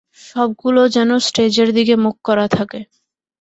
সবগুলো 0.21 0.81
যেন 0.87 1.09
স্টেজের 1.19 1.69
দিকে 1.73 1.95
মুখ 1.95 2.15
করা 2.23 2.45
থাকে। 2.51 2.79